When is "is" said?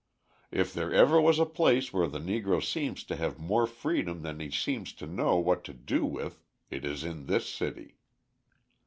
6.83-7.03